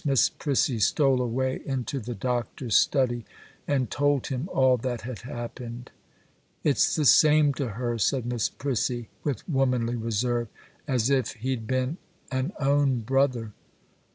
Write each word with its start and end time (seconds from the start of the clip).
Miss 0.03 0.29
Prissy 0.29 0.79
stole 0.79 1.21
away 1.21 1.61
into 1.63 1.99
the 1.99 2.15
Doctor's 2.15 2.75
study, 2.75 3.23
and 3.67 3.91
told 3.91 4.25
him 4.25 4.49
all 4.51 4.75
that 4.77 5.01
had 5.01 5.19
happened. 5.19 5.91
'It's 6.63 6.95
the 6.95 7.05
same 7.05 7.53
to 7.53 7.73
her,' 7.73 7.99
said 7.99 8.25
Miss 8.25 8.49
Prissy, 8.49 9.09
with 9.23 9.47
womanly 9.47 9.95
reserve, 9.95 10.47
'as 10.87 11.11
if 11.11 11.33
he'd 11.33 11.67
been 11.67 11.97
an 12.31 12.51
own 12.59 13.01
brother. 13.01 13.51